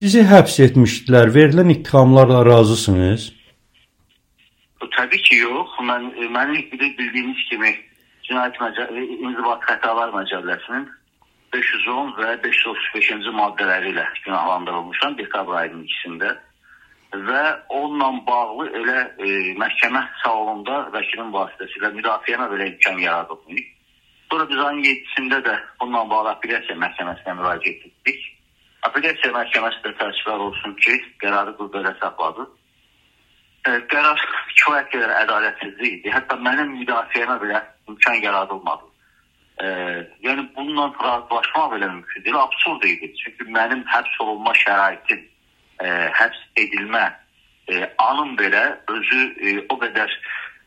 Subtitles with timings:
[0.00, 1.28] Sizi həbs etmişdilər.
[1.34, 3.24] Verilən ittihamlarla razısınız?
[4.96, 5.74] Təbii ki, yox.
[5.90, 7.72] Mən mənim bildiyiniz kimi
[8.24, 10.86] Cinayət Məcəlləsi İnzibat Xətalar Məcəlləsinin
[11.52, 16.32] 510 və 535-ci maddələri ilə günahlandırılmışam dekabr ayının ikisində
[17.28, 19.30] və onunla bağlı elə e,
[19.60, 23.70] məhkəmə salonunda vəkilin vasitəsilə müdafiəmə belə imkan yaradılmayıb.
[24.32, 28.29] Sonra biz ayın 7-sində də bununla bağlı apellyasiya məhkəməsinə müraciət etdik.
[28.90, 32.46] Apellyasiya məhkəməsi də təəssüflər olsun ki, qərarı qüvvədə saxladı.
[33.68, 34.22] E, qərar
[34.58, 36.10] kifayət qədər ədalətsizlik idi.
[36.10, 37.60] Hətta mənim müdafiəmə belə
[37.92, 38.88] imkan yaradılmadı.
[39.62, 39.68] E,
[40.26, 43.12] yəni bununla razılaşmaq belə mümkün deyil, absurd idi.
[43.22, 47.06] Çünki mənim həbs olunma şəraitim e, həbs edilmə
[47.70, 50.18] e, anın belə özü e, o qədər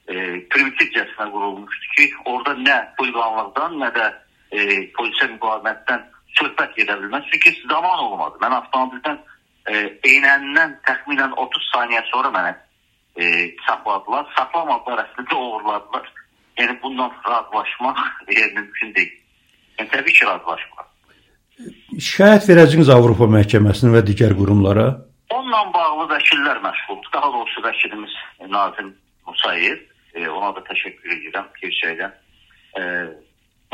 [0.08, 0.16] e,
[0.54, 4.10] primitivcəsinə qurulmuşdu ki, orada nə huliqanlıqdan, nə də
[4.56, 6.08] e, polisə müqavimətdən
[6.44, 7.26] söhbət gedə bilməz.
[7.32, 8.40] Çünki zaman olmadı.
[8.44, 9.20] Mən avtomobildən
[9.72, 12.54] e, eynəndən təxminən 30 saniyə sonra mənə
[13.16, 14.28] e, saxladılar.
[14.38, 16.10] Saxlamadılar, əslində uğurladılar.
[16.60, 18.02] Yəni bundan razılaşmaq
[18.36, 19.16] e, mümkün deyil.
[19.80, 20.90] Yəni təbii ki, razılaşmaq.
[22.02, 24.88] Şikayət verəcəksiniz Avropa məhkəməsinə və digər qurumlara?
[25.34, 27.10] Onunla bağlı vəkillər məşğuldur.
[27.14, 28.16] Daha doğrusu vəkilimiz
[28.50, 28.94] Nazim
[29.28, 29.80] Musayev,
[30.14, 32.16] e, ona da təşəkkür edirəm gerçəkdən.
[32.78, 32.84] E,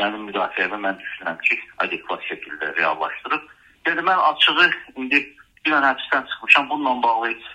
[0.00, 3.46] mənim müdafiəmi mən düşünürəm ki, adekvat şəkildə reallaşdırıb.
[3.86, 5.20] Yəni mən açığı indi
[5.66, 7.48] dünən həbsdən çıxmışam, bununla bağlı heç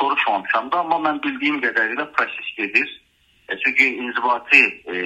[0.00, 2.88] soruşmamışam da, amma mən bildiyim qədərilə proses gedir.
[3.48, 4.62] E, çünki inzibati
[4.94, 4.96] e,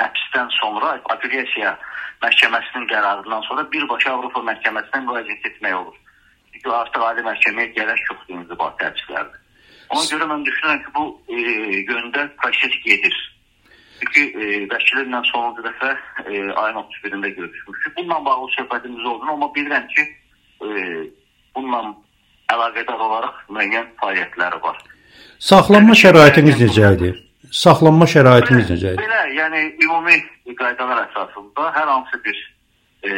[0.00, 1.74] həbsdən sonra apellyasiya
[2.22, 5.98] məhkəməsinin qərarından sonra birbaşa Avropa məhkəməsinə müraciət etmək olur.
[6.52, 9.38] Çünki artıq ali məhkəməyə gərək yoxdur inzibati həbslərdir.
[9.92, 11.40] Ona görə mən düşünürəm ki, bu e,
[11.90, 13.16] yöndə proses gedir.
[14.42, 15.90] E, vəkilimlə sonuncu dəfə
[16.26, 17.96] e, ayın 31-də görüşmüşdük.
[17.96, 20.04] Bununla bağlı söhbətimiz oldu, amma bilirəm ki,
[20.62, 20.68] e,
[21.54, 21.82] bununla
[22.54, 24.80] əlaqədar olaraq müəyyən fəaliyyətləri var.
[25.50, 27.10] Saxlanma şəraitiniz necə idi?
[27.62, 29.02] Saxlanma şəraitiniz necə idi?
[29.04, 30.18] Belə, yəni ümumi
[30.58, 32.40] qaydalar əsasında hər hansı bir
[33.06, 33.12] e,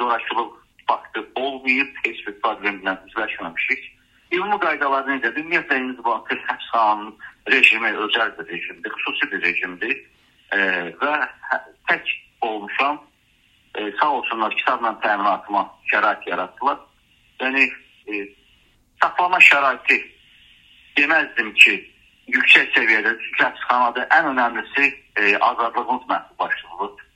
[0.00, 0.50] zorakılıq
[0.90, 3.88] faktı olmayıb, heç bir problemlə üzləşməmişik.
[4.34, 5.40] Ümumi qaydalar necədir?
[5.40, 7.16] Ümumiyyətlə inzibati həbs qanunun
[7.54, 9.96] rejimi özəl bir rejimdir, xüsusi bir rejimdir
[10.52, 10.58] e,
[11.00, 11.14] və
[11.50, 13.00] hə, tək olmuşam.
[13.76, 16.78] E, sağ olsunlar kitabla təminatıma şərait yaratdılar.
[17.40, 17.66] Yəni
[18.08, 18.22] e,
[19.02, 19.98] saxlama şəraiti
[20.96, 21.74] deməzdim ki,
[22.32, 27.06] yüksək səviyyədə çünki həbsxanada ən önəmlisi e, azadlığımız məhdudlaşdırılır.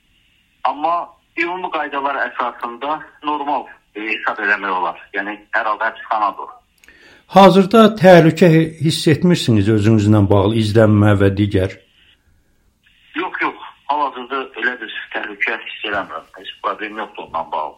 [0.63, 0.95] Amma
[1.37, 4.97] ümumi qaydalar əsasında normal e, hesab eləmək olar.
[5.13, 6.57] Yəni hər halda həbsxanadır.
[7.31, 8.49] Hazırda təhlükə
[8.83, 11.77] hiss etmirsiniz özünüzlə bağlı izlənmə və digər?
[13.91, 16.27] Hal-hazırda elə bir təhlükə hiss eləmirəm.
[16.37, 17.73] Heç problem yoxdur onunla bağlı.